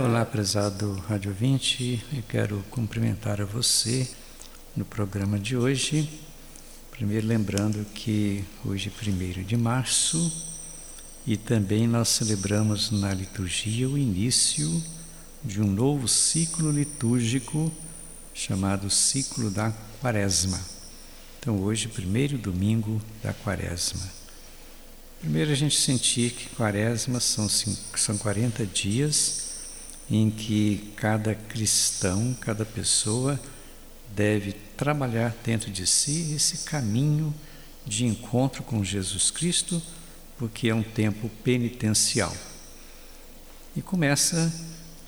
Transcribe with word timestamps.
Olá, 0.00 0.24
prezado 0.24 0.92
Rádio 1.08 1.32
20, 1.32 2.04
eu 2.14 2.22
quero 2.28 2.64
cumprimentar 2.70 3.40
a 3.40 3.44
você 3.44 4.08
no 4.76 4.84
programa 4.84 5.36
de 5.36 5.56
hoje. 5.56 6.08
Primeiro, 6.92 7.26
lembrando 7.26 7.84
que 7.86 8.44
hoje 8.64 8.88
é 8.88 9.40
1 9.40 9.42
de 9.42 9.56
março 9.56 10.32
e 11.26 11.36
também 11.36 11.88
nós 11.88 12.08
celebramos 12.10 12.92
na 12.92 13.12
liturgia 13.12 13.88
o 13.88 13.98
início 13.98 14.80
de 15.42 15.60
um 15.60 15.66
novo 15.66 16.06
ciclo 16.06 16.70
litúrgico 16.70 17.72
chamado 18.32 18.88
Ciclo 18.88 19.50
da 19.50 19.72
Quaresma. 20.00 20.60
Então, 21.40 21.60
hoje, 21.60 21.88
primeiro 21.88 22.38
domingo 22.38 23.02
da 23.24 23.32
Quaresma. 23.32 24.21
Primeiro, 25.22 25.52
a 25.52 25.54
gente 25.54 25.78
sentir 25.78 26.32
que 26.32 26.48
quaresma 26.56 27.20
são, 27.20 27.48
são 27.48 28.18
40 28.18 28.66
dias 28.66 29.50
em 30.10 30.28
que 30.28 30.92
cada 30.96 31.32
cristão, 31.32 32.36
cada 32.40 32.66
pessoa 32.66 33.40
deve 34.16 34.52
trabalhar 34.76 35.32
dentro 35.44 35.70
de 35.70 35.86
si 35.86 36.32
esse 36.34 36.64
caminho 36.64 37.32
de 37.86 38.04
encontro 38.04 38.64
com 38.64 38.82
Jesus 38.82 39.30
Cristo, 39.30 39.80
porque 40.36 40.70
é 40.70 40.74
um 40.74 40.82
tempo 40.82 41.28
penitencial. 41.44 42.36
E 43.76 43.80
começa, 43.80 44.52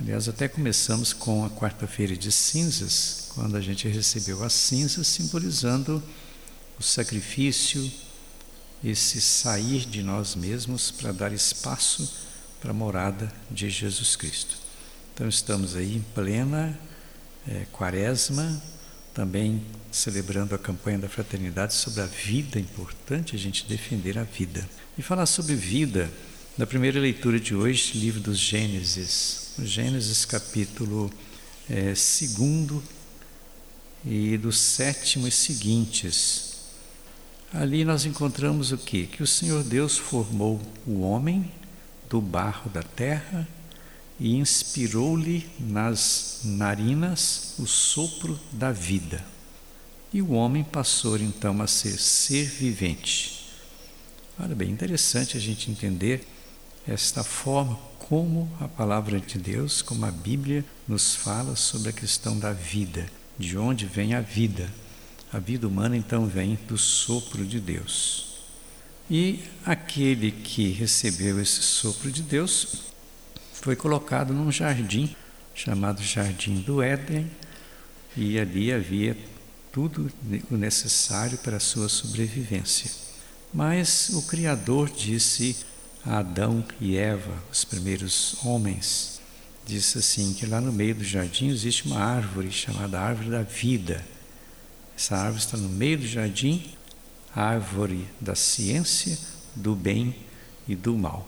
aliás, 0.00 0.26
até 0.26 0.48
começamos 0.48 1.12
com 1.12 1.44
a 1.44 1.50
quarta-feira 1.50 2.16
de 2.16 2.32
cinzas, 2.32 3.26
quando 3.34 3.58
a 3.58 3.60
gente 3.60 3.86
recebeu 3.86 4.42
as 4.42 4.54
cinzas, 4.54 5.06
simbolizando 5.06 6.02
o 6.80 6.82
sacrifício, 6.82 8.07
esse 8.84 9.20
sair 9.20 9.80
de 9.80 10.02
nós 10.02 10.34
mesmos 10.34 10.90
para 10.90 11.12
dar 11.12 11.32
espaço 11.32 12.12
para 12.60 12.70
a 12.70 12.74
morada 12.74 13.32
de 13.50 13.68
Jesus 13.70 14.16
Cristo. 14.16 14.56
Então 15.14 15.28
estamos 15.28 15.74
aí 15.74 15.96
em 15.96 16.04
plena 16.14 16.78
é, 17.46 17.66
quaresma, 17.72 18.62
também 19.14 19.64
celebrando 19.90 20.54
a 20.54 20.58
campanha 20.58 20.98
da 20.98 21.08
fraternidade 21.08 21.74
sobre 21.74 22.02
a 22.02 22.06
vida, 22.06 22.58
é 22.58 22.62
importante 22.62 23.34
a 23.34 23.38
gente 23.38 23.66
defender 23.66 24.18
a 24.18 24.22
vida. 24.22 24.68
E 24.96 25.02
falar 25.02 25.26
sobre 25.26 25.54
vida, 25.54 26.10
na 26.56 26.66
primeira 26.66 27.00
leitura 27.00 27.40
de 27.40 27.54
hoje, 27.54 27.98
livro 27.98 28.20
dos 28.20 28.38
Gênesis, 28.38 29.52
Gênesis 29.62 30.24
capítulo 30.24 31.10
é, 31.68 31.94
segundo 31.94 32.82
e 34.04 34.36
do 34.36 34.52
sétimo 34.52 35.26
e 35.26 35.30
seguintes. 35.30 36.47
Ali 37.52 37.82
nós 37.84 38.04
encontramos 38.04 38.72
o 38.72 38.78
que? 38.78 39.06
Que 39.06 39.22
o 39.22 39.26
Senhor 39.26 39.64
Deus 39.64 39.96
formou 39.96 40.60
o 40.86 41.00
homem 41.00 41.50
do 42.08 42.20
barro 42.20 42.70
da 42.70 42.82
terra 42.82 43.48
e 44.20 44.36
inspirou-lhe 44.36 45.48
nas 45.58 46.40
narinas 46.44 47.54
o 47.58 47.66
sopro 47.66 48.38
da 48.52 48.70
vida. 48.70 49.24
E 50.12 50.20
o 50.20 50.32
homem 50.32 50.62
passou 50.62 51.16
então 51.16 51.60
a 51.62 51.66
ser 51.66 51.98
ser 51.98 52.46
vivente. 52.46 53.48
Olha 54.38 54.54
bem, 54.54 54.70
interessante 54.70 55.36
a 55.36 55.40
gente 55.40 55.70
entender 55.70 56.26
esta 56.86 57.24
forma 57.24 57.78
como 57.98 58.50
a 58.60 58.68
palavra 58.68 59.20
de 59.20 59.38
Deus, 59.38 59.82
como 59.82 60.04
a 60.04 60.10
Bíblia 60.10 60.64
nos 60.86 61.14
fala 61.14 61.56
sobre 61.56 61.90
a 61.90 61.92
questão 61.92 62.38
da 62.38 62.52
vida, 62.52 63.06
de 63.38 63.56
onde 63.56 63.86
vem 63.86 64.14
a 64.14 64.20
vida. 64.20 64.70
A 65.32 65.38
vida 65.38 65.68
humana 65.68 65.96
então 65.96 66.26
vem 66.26 66.58
do 66.66 66.78
sopro 66.78 67.44
de 67.44 67.60
Deus. 67.60 68.26
E 69.10 69.40
aquele 69.64 70.30
que 70.30 70.70
recebeu 70.70 71.40
esse 71.40 71.62
sopro 71.62 72.10
de 72.10 72.22
Deus 72.22 72.84
foi 73.52 73.76
colocado 73.76 74.32
num 74.32 74.50
jardim 74.50 75.14
chamado 75.58 76.00
Jardim 76.02 76.60
do 76.60 76.80
Éden, 76.80 77.28
e 78.16 78.38
ali 78.38 78.72
havia 78.72 79.16
tudo 79.72 80.10
o 80.50 80.56
necessário 80.56 81.36
para 81.38 81.56
a 81.56 81.60
sua 81.60 81.88
sobrevivência. 81.88 82.90
Mas 83.52 84.10
o 84.10 84.22
Criador 84.22 84.88
disse 84.88 85.56
a 86.04 86.18
Adão 86.18 86.64
e 86.80 86.96
Eva, 86.96 87.42
os 87.50 87.64
primeiros 87.64 88.36
homens, 88.44 89.20
disse 89.66 89.98
assim 89.98 90.32
que 90.32 90.46
lá 90.46 90.60
no 90.60 90.72
meio 90.72 90.94
do 90.94 91.04
jardim 91.04 91.48
existe 91.48 91.86
uma 91.86 91.98
árvore 91.98 92.52
chamada 92.52 93.00
árvore 93.00 93.30
da 93.30 93.42
vida 93.42 94.04
essa 94.98 95.16
árvore 95.16 95.38
está 95.38 95.56
no 95.56 95.68
meio 95.68 95.98
do 95.98 96.08
jardim, 96.08 96.72
árvore 97.32 98.04
da 98.20 98.34
ciência, 98.34 99.16
do 99.54 99.72
bem 99.72 100.12
e 100.66 100.74
do 100.74 100.98
mal, 100.98 101.24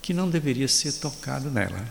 que 0.00 0.14
não 0.14 0.30
deveria 0.30 0.68
ser 0.68 0.92
tocado 0.92 1.50
nela. 1.50 1.84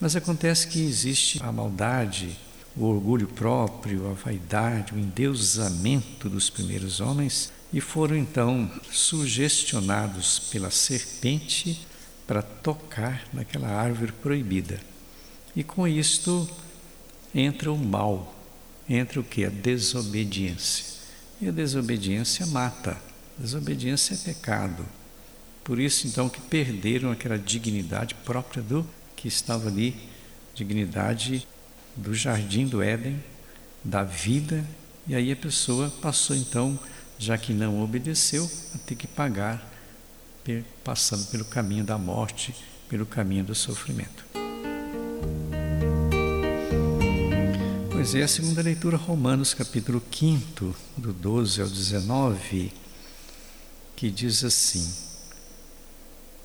Mas 0.00 0.16
acontece 0.16 0.66
que 0.68 0.80
existe 0.80 1.42
a 1.42 1.52
maldade, 1.52 2.38
o 2.74 2.84
orgulho 2.84 3.28
próprio, 3.28 4.10
a 4.10 4.14
vaidade, 4.14 4.94
o 4.94 4.98
endeusamento 4.98 6.26
dos 6.26 6.48
primeiros 6.48 7.00
homens 7.00 7.52
e 7.70 7.78
foram 7.78 8.16
então 8.16 8.70
sugestionados 8.90 10.38
pela 10.38 10.70
serpente 10.70 11.86
para 12.26 12.40
tocar 12.40 13.28
naquela 13.30 13.68
árvore 13.68 14.12
proibida. 14.12 14.80
E 15.54 15.62
com 15.62 15.86
isto 15.86 16.48
entra 17.34 17.70
o 17.70 17.76
mal 17.76 18.35
entre 18.88 19.18
o 19.18 19.24
que? 19.24 19.44
A 19.44 19.50
desobediência. 19.50 20.84
E 21.40 21.48
a 21.48 21.52
desobediência 21.52 22.46
mata. 22.46 22.96
Desobediência 23.38 24.14
é 24.14 24.16
pecado. 24.16 24.84
Por 25.62 25.78
isso, 25.78 26.06
então, 26.06 26.28
que 26.28 26.40
perderam 26.40 27.10
aquela 27.10 27.38
dignidade 27.38 28.14
própria 28.14 28.62
do 28.62 28.86
que 29.16 29.26
estava 29.26 29.68
ali, 29.68 29.96
dignidade 30.54 31.46
do 31.96 32.14
jardim 32.14 32.66
do 32.66 32.82
Éden, 32.82 33.22
da 33.82 34.02
vida, 34.02 34.64
e 35.06 35.14
aí 35.14 35.32
a 35.32 35.36
pessoa 35.36 35.90
passou, 36.00 36.36
então, 36.36 36.78
já 37.18 37.36
que 37.36 37.52
não 37.52 37.82
obedeceu, 37.82 38.50
a 38.74 38.78
ter 38.78 38.94
que 38.94 39.06
pagar, 39.06 39.72
passando 40.84 41.26
pelo 41.26 41.44
caminho 41.44 41.84
da 41.84 41.98
morte, 41.98 42.54
pelo 42.88 43.04
caminho 43.04 43.44
do 43.44 43.54
sofrimento. 43.54 44.24
Pois 48.06 48.14
é, 48.14 48.22
a 48.22 48.28
segunda 48.28 48.62
leitura, 48.62 48.96
Romanos, 48.96 49.52
capítulo 49.52 50.00
5, 50.12 50.76
do 50.96 51.12
12 51.12 51.60
ao 51.60 51.66
19, 51.66 52.72
que 53.96 54.12
diz 54.12 54.44
assim: 54.44 54.88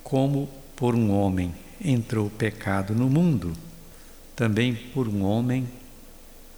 Como 0.01 0.49
por 0.75 0.95
um 0.95 1.11
homem 1.11 1.53
entrou 1.79 2.25
o 2.25 2.31
pecado 2.31 2.95
no 2.95 3.07
mundo, 3.07 3.53
também 4.35 4.73
por 4.73 5.07
um 5.07 5.21
homem 5.21 5.69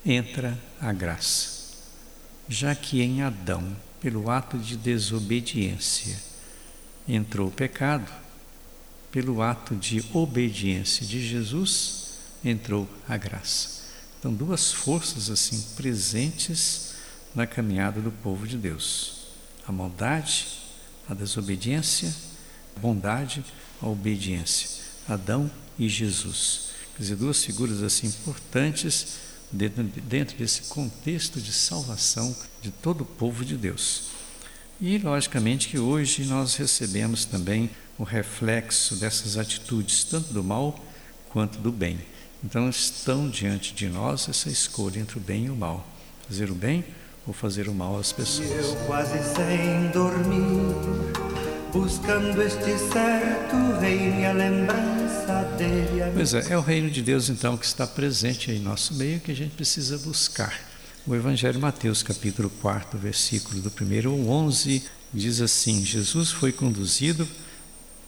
entra 0.05 0.57
a 0.79 0.93
graça. 0.93 1.73
Já 2.47 2.73
que 2.73 3.01
em 3.01 3.23
Adão, 3.23 3.75
pelo 3.99 4.31
ato 4.31 4.57
de 4.57 4.77
desobediência, 4.77 6.17
entrou 7.05 7.49
o 7.49 7.51
pecado, 7.51 8.09
pelo 9.11 9.41
ato 9.41 9.75
de 9.75 10.01
obediência 10.13 11.05
de 11.05 11.21
Jesus, 11.21 12.19
entrou 12.41 12.87
a 13.05 13.17
graça. 13.17 13.82
Então, 14.23 14.33
duas 14.33 14.71
forças 14.71 15.29
assim 15.29 15.59
presentes 15.75 16.93
na 17.35 17.45
caminhada 17.45 17.99
do 17.99 18.09
povo 18.09 18.47
de 18.47 18.55
Deus: 18.55 19.15
a 19.67 19.71
maldade, 19.73 20.47
a 21.09 21.13
desobediência, 21.13 22.15
a 22.73 22.79
bondade, 22.79 23.43
a 23.81 23.87
obediência. 23.89 24.81
Adão 25.09 25.51
e 25.77 25.89
Jesus. 25.89 26.69
Quer 26.95 27.01
dizer, 27.01 27.15
duas 27.17 27.43
figuras 27.43 27.83
assim 27.83 28.07
importantes 28.07 29.17
dentro, 29.51 29.83
dentro 29.83 30.37
desse 30.37 30.69
contexto 30.69 31.41
de 31.41 31.51
salvação 31.51 32.33
de 32.61 32.71
todo 32.71 33.01
o 33.01 33.05
povo 33.05 33.43
de 33.43 33.57
Deus. 33.57 34.03
E, 34.79 34.99
logicamente, 34.99 35.67
que 35.67 35.77
hoje 35.77 36.23
nós 36.23 36.55
recebemos 36.55 37.25
também 37.25 37.69
o 37.99 38.03
reflexo 38.05 38.95
dessas 38.95 39.35
atitudes, 39.35 40.05
tanto 40.05 40.31
do 40.31 40.41
mal 40.41 40.81
quanto 41.29 41.59
do 41.59 41.73
bem. 41.73 41.99
Então 42.43 42.69
estão 42.69 43.29
diante 43.29 43.73
de 43.73 43.87
nós 43.87 44.27
essa 44.27 44.49
escolha 44.49 44.99
entre 44.99 45.17
o 45.17 45.21
bem 45.21 45.45
e 45.45 45.49
o 45.49 45.55
mal. 45.55 45.87
Fazer 46.27 46.51
o 46.51 46.55
bem 46.55 46.83
ou 47.25 47.33
fazer 47.33 47.69
o 47.69 47.73
mal 47.73 47.97
às 47.97 48.11
pessoas. 48.11 48.49
Eu 48.49 48.75
quase 48.85 49.17
sem 49.33 49.89
dormir, 49.93 50.75
buscando 51.71 52.41
este 52.41 52.77
certo 52.91 53.79
reino 53.79 54.27
a 54.27 54.33
lembrança 54.33 55.43
dele. 55.57 56.11
Pois 56.13 56.33
é, 56.33 56.51
é 56.51 56.57
o 56.57 56.61
reino 56.61 56.91
de 56.91 57.01
Deus 57.01 57.29
então 57.29 57.55
que 57.55 57.65
está 57.65 57.87
presente 57.87 58.51
em 58.51 58.59
nosso 58.59 58.93
meio 58.95 59.21
que 59.21 59.31
a 59.31 59.35
gente 59.35 59.55
precisa 59.55 59.97
buscar. 59.99 60.59
O 61.07 61.15
Evangelho 61.15 61.59
Mateus, 61.61 62.03
capítulo 62.03 62.49
4, 62.61 62.99
versículo 62.99 63.61
do 63.61 63.69
1 63.69 64.09
ao 64.09 64.19
11, 64.45 64.83
diz 65.13 65.39
assim: 65.39 65.85
Jesus 65.85 66.31
foi 66.31 66.51
conduzido 66.51 67.25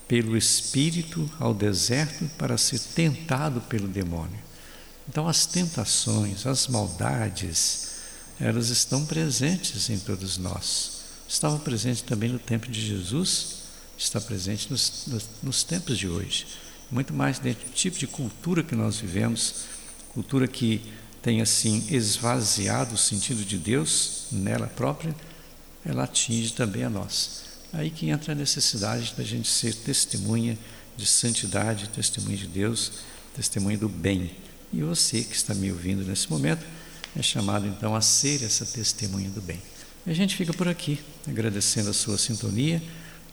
pelo 0.07 0.37
Espírito 0.37 1.29
ao 1.39 1.53
deserto 1.53 2.25
para 2.37 2.57
ser 2.57 2.79
tentado 2.79 3.61
pelo 3.61 3.87
demônio. 3.87 4.39
Então, 5.07 5.27
as 5.27 5.45
tentações, 5.45 6.45
as 6.45 6.67
maldades, 6.67 7.95
elas 8.39 8.69
estão 8.69 9.05
presentes 9.05 9.89
em 9.89 9.99
todos 9.99 10.37
nós. 10.37 11.01
Estavam 11.27 11.59
presentes 11.59 12.01
também 12.01 12.29
no 12.29 12.39
tempo 12.39 12.67
de 12.67 12.85
Jesus, 12.85 13.57
está 13.97 14.19
presente 14.19 14.69
nos, 14.69 15.03
nos, 15.07 15.29
nos 15.41 15.63
tempos 15.63 15.97
de 15.97 16.07
hoje. 16.07 16.45
muito 16.91 17.13
mais 17.13 17.39
dentro 17.39 17.65
do 17.67 17.73
tipo 17.73 17.97
de 17.97 18.05
cultura 18.05 18.61
que 18.61 18.75
nós 18.75 18.97
vivemos, 18.97 19.65
cultura 20.13 20.47
que 20.47 20.81
tem 21.21 21.41
assim 21.41 21.83
esvaziado 21.89 22.93
o 22.93 22.97
sentido 22.97 23.43
de 23.43 23.57
Deus 23.57 24.27
nela 24.31 24.67
própria, 24.67 25.15
ela 25.83 26.03
atinge 26.03 26.53
também 26.53 26.83
a 26.83 26.89
nós. 26.89 27.44
Aí 27.75 27.89
que 27.89 28.09
entra 28.09 28.31
a 28.31 28.35
necessidade 28.35 29.13
da 29.17 29.23
gente 29.23 29.49
ser 29.49 29.75
testemunha 29.75 30.57
de 30.95 31.05
santidade, 31.05 31.89
testemunha 31.89 32.37
de 32.37 32.47
Deus, 32.47 32.91
testemunha 33.35 33.77
do 33.77 33.89
bem. 33.89 34.31
E 34.71 34.81
você 34.81 35.21
que 35.21 35.35
está 35.35 35.53
me 35.53 35.69
ouvindo 35.69 36.01
nesse 36.05 36.29
momento 36.31 36.65
é 37.17 37.21
chamado 37.21 37.67
então 37.67 37.93
a 37.93 37.99
ser 37.99 38.41
essa 38.43 38.65
testemunha 38.65 39.29
do 39.29 39.41
bem. 39.41 39.59
E 40.07 40.11
a 40.11 40.13
gente 40.13 40.37
fica 40.37 40.53
por 40.53 40.69
aqui, 40.69 40.99
agradecendo 41.27 41.89
a 41.89 41.93
sua 41.93 42.17
sintonia, 42.17 42.81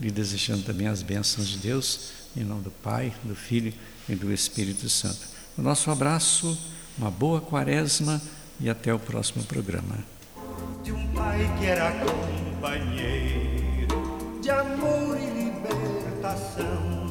lhe 0.00 0.10
desejando 0.10 0.64
também 0.64 0.88
as 0.88 1.02
bênçãos 1.02 1.46
de 1.46 1.58
Deus, 1.58 2.10
em 2.36 2.42
nome 2.42 2.62
do 2.62 2.70
Pai, 2.70 3.14
do 3.22 3.36
Filho 3.36 3.72
e 4.08 4.16
do 4.16 4.32
Espírito 4.32 4.88
Santo. 4.88 5.20
O 5.56 5.62
nosso 5.62 5.88
abraço, 5.88 6.58
uma 6.98 7.12
boa 7.12 7.40
quaresma 7.40 8.20
e 8.58 8.68
até 8.68 8.92
o 8.92 8.98
próximo 8.98 9.44
programa. 9.44 9.98
De 10.82 10.90
um 10.90 11.06
pai 11.12 11.38
que 11.60 11.66
era 11.66 11.92
companheiro 12.04 13.61
de 14.42 14.50
amor 14.50 15.16
e 15.20 15.26
libertação, 15.44 17.06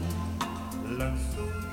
lançou 0.84 1.71